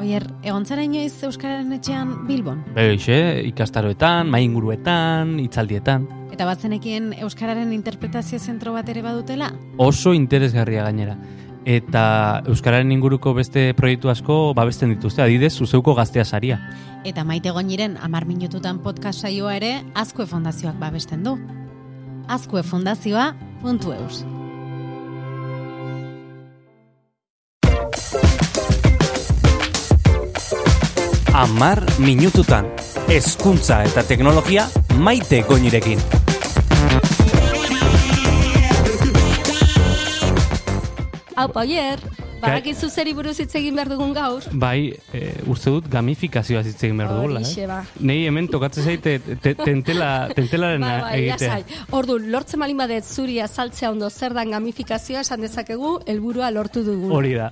[0.00, 2.62] Oier, egon zara inoiz Euskararen etxean Bilbon?
[2.74, 6.08] Beixe, ikastaroetan, mainguruetan, itzaldietan.
[6.32, 9.52] Eta batzenekien Euskararen interpretazio zentro bat ere badutela?
[9.76, 11.18] Oso interesgarria gainera.
[11.68, 16.58] Eta Euskararen inguruko beste proiektu asko babesten dituzte, adidez, zuzeuko gaztea saria.
[17.04, 21.38] Eta maite goiniren amar minututan podcast saioa ere Azkue Fondazioak babesten du.
[22.28, 24.41] azkuefondazioa.eus
[31.42, 32.68] Amar minututan,
[33.10, 34.68] hezkuntza eta teknologia
[35.02, 35.98] maite goinirekin.
[41.34, 41.98] Hau, Oier,
[42.42, 44.42] badakizu zeri buruz hitz egin behar dugun gaur?
[44.52, 47.40] Bai, e, uste dut gamifikazioa hitz egin behar dugula.
[47.40, 47.66] Horixe, Eh?
[47.70, 47.80] ba.
[48.00, 51.58] Nei hemen tokatzen zaite te, tentela, tentelaren Ba, egitea.
[51.60, 51.86] lasai.
[51.98, 57.12] Ordu, lortzen malin badet zuri azaltzea ondo zer dan gamifikazioa esan dezakegu helburua lortu dugu.
[57.14, 57.50] Hori da,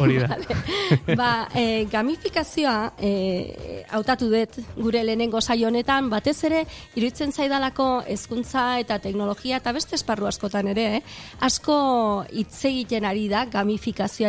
[0.00, 0.36] hori da.
[1.20, 6.64] ba, e, gamifikazioa e, hautatu dut gure lehenengo saio honetan, batez ere
[6.96, 11.02] iruditzen zaidalako hezkuntza eta teknologia eta beste esparru askotan ere, eh?
[11.40, 13.44] asko hitz egiten ari da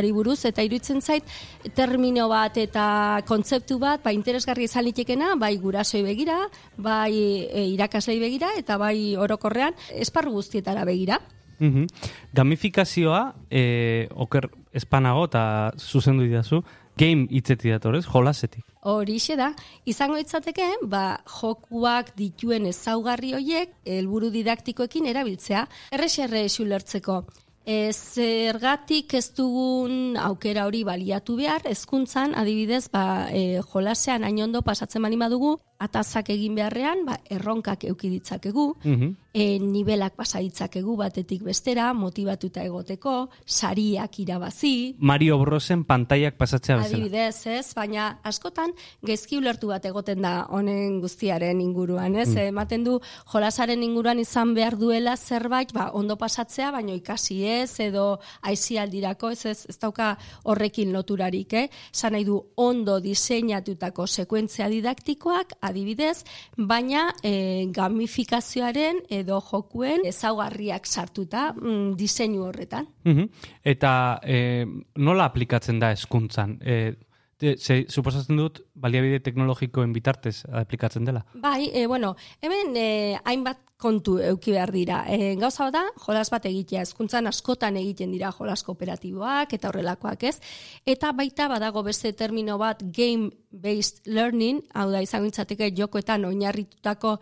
[0.04, 1.24] gamifikazioari buruz eta iruditzen zait
[1.76, 8.20] termino bat eta kontzeptu bat ba interesgarri izan litekena bai gurasoi begira, bai e, irakaslei
[8.20, 11.20] begira eta bai orokorrean esparru guztietara begira.
[11.60, 11.88] Mhm.
[12.34, 16.64] Gamifikazioa, e, oker espanago eta zuzendu didazu,
[16.98, 18.66] game hitzetik datorez, jolasetik.
[18.84, 19.54] Horixe da,
[19.86, 27.24] izango itzateke, ba, jokuak dituen ezaugarri hoiek helburu didaktikoekin erabiltzea, erreserre ulertzeko.
[27.66, 34.62] E, zergatik ez dugun aukera hori baliatu behar, hezkuntzan adibidez, ba, e, jolasean hain ondo
[34.62, 39.16] pasatzen bani badugu, atazak egin beharrean, ba, erronkak euki ditzakegu, Mhm.
[39.34, 46.98] e, nivelak pasa ditzakegu batetik bestera, motivatuta egoteko, sariak irabazi, Mario Brosen pantaiak pasatzea bezala.
[46.98, 52.30] Adibidez, ez, baina askotan gaizki ulertu bat egoten da honen guztiaren inguruan, ez?
[52.36, 53.00] Ematen du
[53.32, 59.46] jolasaren inguruan izan behar duela zerbait, ba, ondo pasatzea, baino ikasi ez, edo aizialdirako, ez,
[59.46, 60.14] ez, ez dauka
[60.44, 61.70] horrekin loturarik, eh?
[61.92, 66.24] Zan nahi du ondo diseinatutako sekuentzia didaktikoak, adibidez,
[66.58, 72.88] baina e, gamifikazioaren edo jokuen ezaugarriak sartuta mm, diseinu horretan.
[73.04, 73.48] Mhm.
[73.74, 74.38] Eta e,
[74.96, 76.60] nola aplikatzen da hezkuntzan?
[76.62, 76.94] E,
[77.58, 81.26] ze, suposatzen dut, baliabide teknologikoen bitartez aplikatzen dela.
[81.34, 82.88] Bai, e, bueno, hemen e,
[83.24, 85.02] hainbat kontu euki behar dira.
[85.12, 90.38] E, gauza da, jolas bat egitea, hezkuntzan askotan egiten dira jolas kooperatiboak eta horrelakoak ez.
[90.88, 97.18] Eta baita badago beste termino bat game-based learning, hau da izango litzateke jokoetan oinarritutako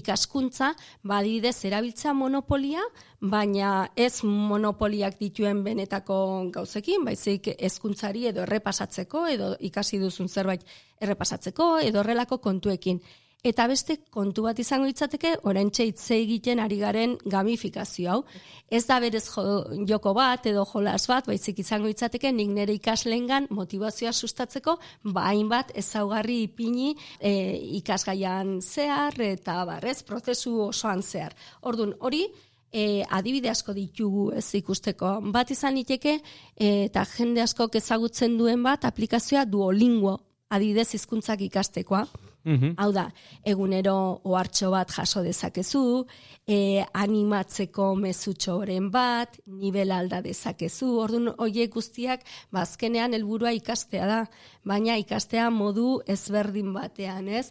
[0.00, 0.72] ikaskuntza,
[1.04, 2.84] badidez erabiltza monopolia,
[3.20, 6.18] baina ez monopoliak dituen benetako
[6.54, 10.64] gauzekin, baizik hezkuntzari edo errepasatzeko, edo ikasi duzun zerbait
[11.00, 13.00] errepasatzeko, edo horrelako kontuekin.
[13.46, 18.22] Eta beste kontu bat izango litzateke oraintxe hitz egiten ari garen gamifikazio hau.
[18.66, 19.44] Ez da berez jo,
[19.86, 24.74] joko bat edo jolas bat, baizik izango litzateke nik nire ikasleengan motivazioa sustatzeko
[25.14, 26.90] ba hainbat ezaugarri ipini
[27.20, 27.30] e,
[27.78, 31.38] ikasgaian zehar eta barrez prozesu osoan zehar.
[31.62, 32.24] Ordun hori
[32.72, 35.20] e, adibide asko ditugu ez ikusteko.
[35.30, 40.18] Bat izan liteke e, eta jende askok ezagutzen duen bat aplikazioa Duolingo
[40.50, 42.06] adidez hizkuntzak ikastekoa.
[42.46, 42.76] Mhm.
[42.78, 43.08] Hau da,
[43.42, 46.06] egunero ohartxo bat jaso dezakezu,
[46.46, 52.22] e, animatzeko mezutxoren bat, nivel alda dezakezu, orduan hoiek guztiak
[52.54, 54.20] bazkenean helburua ikastea da,
[54.62, 57.50] baina ikastea modu ezberdin batean, ez?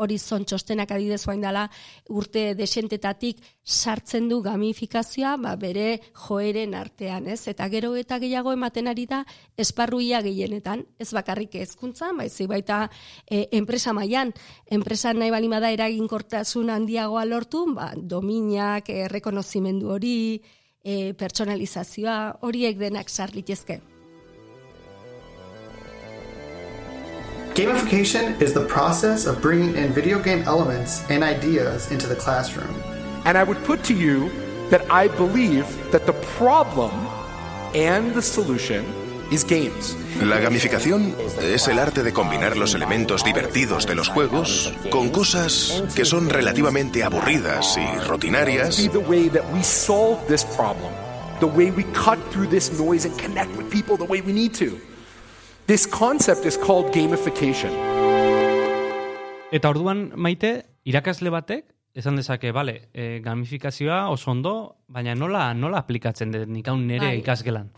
[0.00, 1.66] Horizon txostenak adidez bain dela
[2.08, 7.46] urte desentetatik sartzen du gamifikazioa ba, bere joeren artean, ez?
[7.52, 9.22] Eta gero eta gehiago ematen ari da
[9.56, 12.86] esparruia gehienetan, ez bakarrik hezkuntzan, baizik baita
[13.28, 14.32] e, enpresa mailan,
[14.66, 19.06] enpresa nahi balima da eraginkortasun handiagoa lortu, ba, dominak, e,
[19.92, 20.42] hori,
[20.82, 23.91] e, pertsonalizazioa, horiek denak sar litezke.
[27.54, 32.74] Gamification is the process of bringing in video game elements and ideas into the classroom.
[33.26, 34.30] And I would put to you
[34.70, 36.92] that I believe that the problem
[37.74, 38.86] and the solution
[39.30, 39.94] is games.
[40.22, 45.84] La gamificación es el arte de combinar los elementos divertidos de los juegos con cosas
[45.94, 50.90] que son relativamente aburridas y Be rutinarias the way that we solve this problem,
[51.40, 54.54] the way we cut through this noise and connect with people the way we need
[54.54, 54.80] to.
[55.72, 57.72] This concept is called gamification.
[59.56, 60.50] Eta orduan, maite,
[60.84, 61.64] irakasle batek,
[61.96, 64.52] esan dezake, bale, e, gamifikazioa oso ondo,
[64.92, 67.22] baina nola nola aplikatzen dut nik hau nere Bai.
[67.22, 67.70] ikasgelan.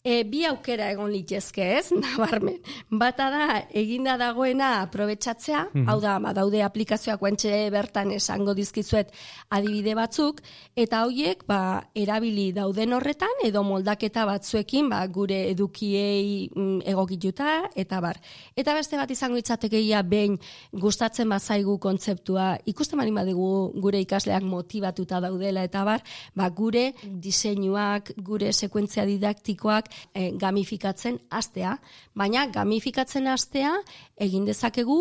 [0.00, 2.56] E, bi aukera egon litezke ez, nabarmen.
[2.88, 9.10] Bata da, eginda dagoena aprobetsatzea, hau da, badaude aplikazioak guantxe bertan esango dizkizuet
[9.52, 10.40] adibide batzuk,
[10.72, 18.00] eta hoiek ba, erabili dauden horretan, edo moldaketa batzuekin ba, gure edukiei mm, egokituta, eta
[18.00, 18.22] bar.
[18.56, 20.40] Eta beste bat izango itzatekeia behin
[20.72, 23.50] gustatzen bazaigu kontzeptua, ikusten bali badugu
[23.84, 31.76] gure ikasleak motibatuta daudela, eta bar, ba, gure diseinuak, gure sekuentzia didaktikoak e, gamifikatzen astea,
[32.14, 33.74] baina gamifikatzen astea
[34.16, 35.00] egin dezakegu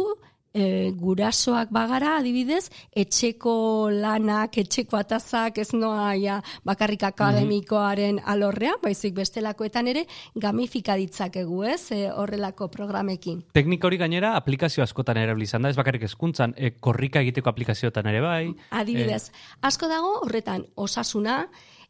[0.53, 3.53] e, gurasoak bagara adibidez, etxeko
[3.93, 10.05] lanak, etxeko atazak, ez noa ja, bakarrik akademikoaren alorrea, baizik bestelakoetan ere
[10.35, 13.43] gamifika ditzakegu, ez, e, horrelako programekin.
[13.53, 18.09] Teknika hori gainera aplikazio askotan erabili izan da, ez bakarrik hezkuntzan, e, korrika egiteko aplikazioetan
[18.09, 18.43] ere bai.
[18.81, 19.29] Adibidez,
[19.61, 21.43] asko dago horretan osasuna,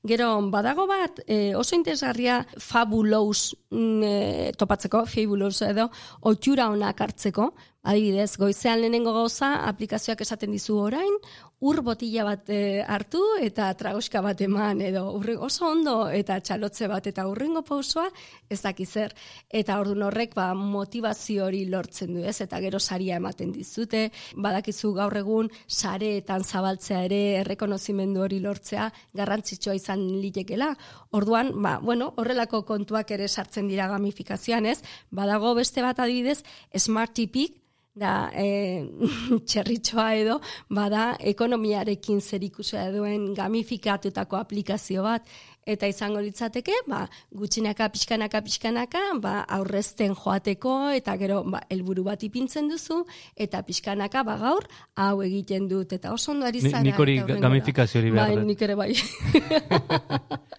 [0.08, 5.90] Gero, badago bat, e, oso interesgarria fabulous mm, e, topatzeko, fabulous edo,
[6.32, 7.50] otxura honak hartzeko,
[7.84, 11.14] adibidez, goizean lehenengo gauza, aplikazioak esaten dizu orain,
[11.60, 16.88] ur botila bat e, hartu eta tragoska bat eman, edo urre, oso ondo eta txalotze
[16.92, 18.06] bat, eta urrengo pausoa
[18.50, 19.16] ez daki zer.
[19.62, 22.38] Eta ordun horrek ba, motivazio hori lortzen du, ez?
[22.44, 24.06] Eta gero saria ematen dizute,
[24.36, 30.74] badakizu gaur egun sareetan zabaltzea ere errekonozimendu hori lortzea garrantzitsua izan litekela.
[31.16, 34.80] Orduan, ba, bueno, horrelako kontuak ere sartzen dira gamifikazioan, ez?
[35.12, 36.44] Badago beste bat adibidez,
[36.76, 37.60] Smart Tipik,
[37.96, 38.86] da e,
[39.50, 40.40] txerritxoa edo,
[40.70, 42.46] bada ekonomiarekin zer
[42.94, 45.26] duen gamifikatutako aplikazio bat,
[45.70, 47.04] eta izango litzateke, ba,
[47.36, 53.04] gutxinaka, pixkanaka, pixkanaka, ba, aurrezten joateko, eta gero, ba, elburu bat ipintzen duzu,
[53.38, 54.66] eta pixkanaka, ba, gaur,
[54.98, 56.84] hau egiten dut, eta oso ondo ari zara.
[56.86, 58.34] Nik hori gamifikazio hori behar.
[58.34, 58.94] Bai, nik ere bai.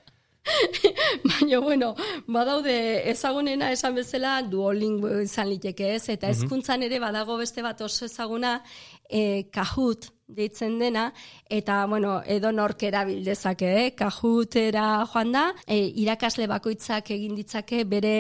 [1.25, 1.95] Baina, bueno,
[2.27, 2.77] badaude
[3.11, 8.59] ezagunena esan bezala duolingo izan liteke ez, eta hezkuntzan ere badago beste bat oso ezaguna
[9.09, 11.09] e, kahut deitzen dena,
[11.51, 13.91] eta, bueno, edo nork erabil dezake, eh?
[13.99, 18.15] kahutera joan da, e, irakasle bakoitzak egin ditzake bere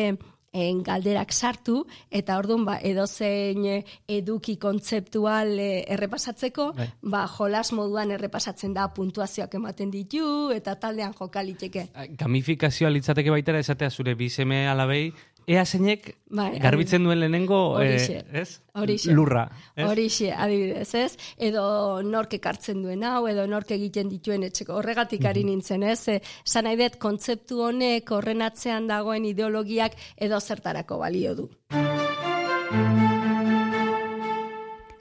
[0.52, 6.88] en galderak sartu eta ordun ba edozein eh, eduki kontzeptual e, errepasatzeko Bai.
[7.02, 11.87] ba jolas moduan errepasatzen da puntuazioak ematen ditu eta taldean joka liteke.
[12.19, 15.12] Gamifikazioa litzateke baitera esatea zure bizeme alabei,
[15.50, 18.19] ea zeinek Bai, garbitzen duen lehenengo, Horixe.
[18.20, 18.61] eh, ez?
[18.79, 19.11] Horixe.
[19.11, 19.49] Lurra.
[19.75, 19.87] Ez?
[19.88, 21.17] Horixe, adibidez, ez?
[21.37, 24.76] Edo nork ekartzen duen hau, edo nork egiten dituen etxeko.
[24.79, 26.06] Horregatik ari nintzen, ez?
[26.08, 31.49] E, Zan nahi dut, kontzeptu honek horren atzean dagoen ideologiak edo zertarako balio du.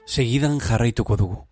[0.09, 1.43] Segidan jarraituko dugu.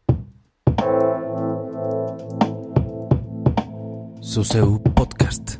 [4.22, 5.60] Zuzeu podcast.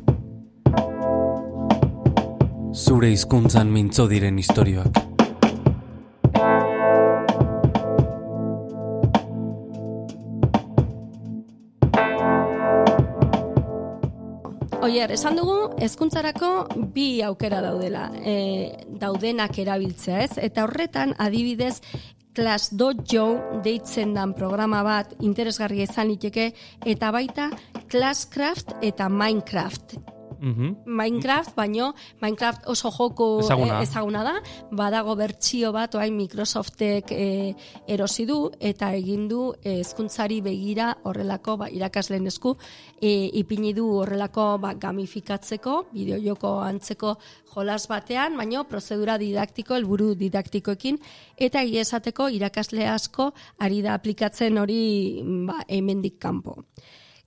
[2.78, 4.98] Zure hizkuntzan mintzo diren istorioak.
[14.78, 16.50] Oier, esan dugu, hezkuntzarako
[16.94, 18.36] bi aukera daudela, e,
[19.00, 20.38] daudenak erabiltzea, ez?
[20.38, 21.80] Eta horretan, adibidez,
[22.38, 23.24] Class Dojo
[23.64, 26.52] deitzen dan programa bat interesgarria izan liteke,
[26.86, 27.50] eta baita
[27.90, 29.98] Classcraft eta Minecraft.
[30.40, 30.84] Mhm.
[30.86, 33.80] Minecraft, baino Minecraft oso joko Ezaguna.
[33.80, 34.34] eh, ezaguna da,
[34.70, 37.54] badago bertsio bat orain Microsoftek e,
[37.86, 42.56] erosi du eta egin du eh, hezkuntzari begira horrelako ba, irakasleen esku
[43.00, 47.16] e, ipini du horrelako ba, gamifikatzeko, bideojoko antzeko
[47.54, 50.98] jolas batean, baino prozedura didaktiko, helburu didaktikoekin
[51.36, 56.62] eta egia esateko irakasle asko ari da aplikatzen hori ba, hemendik kanpo.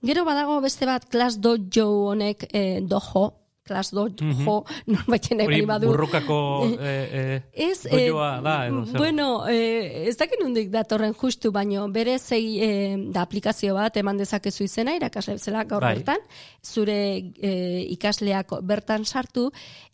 [0.02, 3.28] Gero badago beste bat Class Dojo honek eh, dojo,
[3.62, 4.56] Class Dojo,
[4.90, 5.86] norbaiten Hori egin badu.
[5.92, 6.38] burrukako
[6.80, 6.88] eh,
[7.20, 12.58] eh, Ez, eh, da, edo bueno, eh, ez dakit nondik datorren justu, baino bere zei
[12.58, 15.94] eh, da aplikazio bat eman dezakezu izena, irakasle bezala gaur Bai.
[15.94, 16.26] bertan,
[16.66, 16.98] zure
[17.38, 19.52] eh, ikasleak bertan sartu,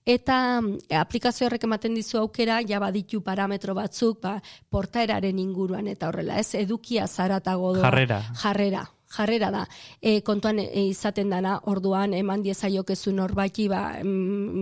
[0.09, 4.39] eta eh, aplikazio horrek ematen dizu aukera, ja baditu parametro batzuk, ba,
[4.73, 7.91] portaeraren inguruan eta horrela, ez edukia zaratago doa.
[7.91, 8.25] Jarrera.
[8.33, 9.65] Jarrera jarrera da.
[10.01, 13.83] E, kontuan e, izaten dana, orduan eman diezaiokezu norbaiti ba,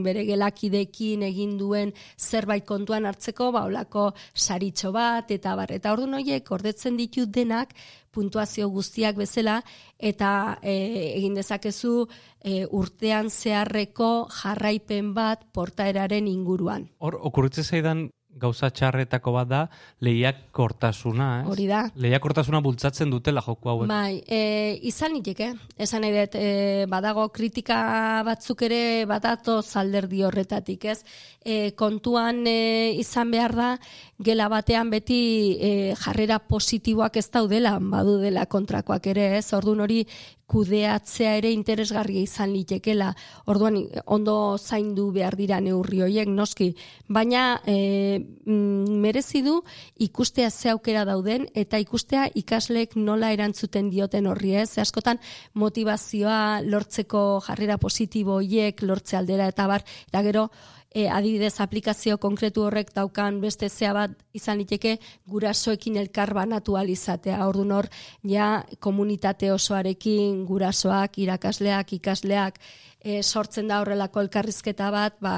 [0.07, 5.73] bere gelakidekin egin duen zerbait kontuan hartzeko, ba, olako saritxo bat, eta bar.
[5.73, 7.75] Eta orduan horiek ordetzen ditut denak
[8.17, 9.61] puntuazio guztiak bezala,
[9.99, 10.75] eta e,
[11.19, 12.07] egin dezakezu
[12.41, 16.89] e, urtean zeharreko jarraipen bat portaeraren inguruan.
[16.99, 19.61] Hor, okurritzen zaidan gauza txarretako bat da
[20.05, 21.47] lehiak kortasuna, ez?
[21.53, 21.83] Hori da.
[21.97, 23.89] Lehiak kortasuna bultzatzen dutela joku hauek.
[23.91, 24.41] Bai, e,
[24.89, 27.79] izan niteke, esan nahi dut, e, badago kritika
[28.27, 31.01] batzuk ere badato zalderdi horretatik, ez?
[31.45, 33.71] E, kontuan e, izan behar da,
[34.19, 35.21] gela batean beti
[35.57, 39.47] e, jarrera positiboak ez daudela, badu dela kontrakoak ere, ez?
[39.57, 40.03] Ordun hori
[40.47, 43.11] kudeatzea ere interesgarria izan litekela.
[43.51, 46.73] Orduan ondo zaindu behar dira neurri horiek noski,
[47.09, 49.61] baina e, merezi du
[49.99, 54.79] ikustea ze aukera dauden eta ikustea ikasleek nola erantzuten dioten horri ez.
[54.79, 55.21] Askotan
[55.55, 60.49] motivazioa lortzeko jarrera positibo horiek lortze aldera eta bar, eta gero
[60.97, 64.97] e, adibidez aplikazio konkretu horrek daukan beste zea bat izan liteke
[65.29, 67.43] gurasoekin elkar banatu alizatea.
[67.47, 67.89] Ordu hor,
[68.25, 72.61] ja komunitate osoarekin gurasoak, irakasleak, ikasleak
[73.07, 75.37] e, sortzen da horrelako elkarrizketa bat, ba,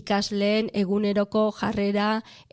[0.00, 2.08] ikasleen eguneroko jarrera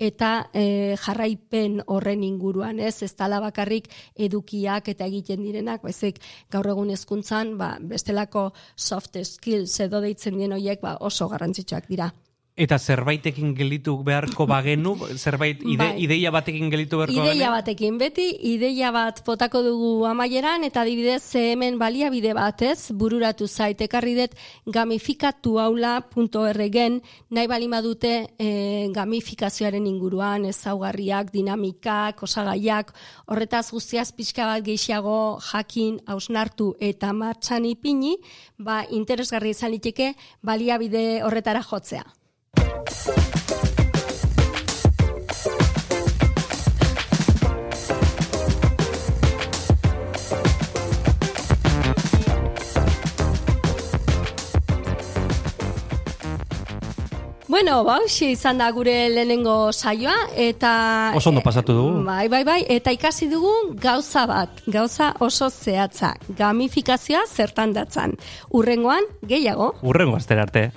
[0.10, 2.98] eta e, jarraipen horren inguruan, ez?
[3.08, 3.90] Ez tala bakarrik
[4.28, 6.20] edukiak eta egiten direnak, baizik
[6.52, 12.12] gaur egun hezkuntzan, ba, bestelako soft skills edo deitzen dien horiek ba, oso garrantzitsuak dira.
[12.58, 16.02] Eta zerbaitekin gelitu beharko bagenu, zerbait ide, bai.
[16.02, 17.30] ideia batekin gelitu beharko bagenu?
[17.36, 23.78] Ideia batekin, beti ideia bat potako dugu amaieran, eta adibidez hemen baliabide batez, bururatu zait,
[23.86, 24.34] ekarri dut
[24.74, 26.98] gamifikatuaula.orgen,
[27.30, 32.90] nahi balima dute e, gamifikazioaren inguruan, ezaugarriak, dinamikak, osagaiak,
[33.30, 38.18] horretaz guztiaz pixka bat gehiago jakin, hausnartu eta martxan ipini,
[38.58, 42.17] ba, interesgarri izan liteke baliabide horretara jotzea.
[57.58, 61.12] Bueno, ba, izan da gure lehenengo saioa, eta...
[61.18, 62.04] Oso ondo pasatu dugu.
[62.06, 63.50] Bai, bai, bai, eta ikasi dugu
[63.82, 68.14] gauza bat, gauza oso zehatza, gamifikazioa zertan datzan.
[68.54, 69.72] Urrengoan, gehiago.
[69.82, 70.68] Urrengo azter arte.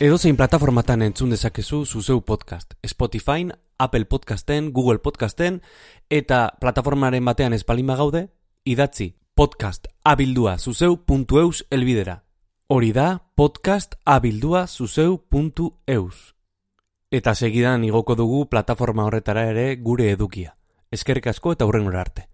[0.00, 2.72] Edozein plataformatan entzun dezakezu zuzeu podcast.
[2.88, 5.60] Spotify, Apple Podcasten, Google Podcasten,
[6.08, 8.30] eta plataformaren batean espalima gaude,
[8.64, 12.22] idatzi podcast abildua zuzeu.eus elbidera.
[12.66, 16.34] Hori da podcast abildua zuzeu.eus.
[17.10, 20.56] Eta segidan igoko dugu plataforma horretara ere gure edukia.
[20.90, 22.29] Eskerrik asko eta hurren arte.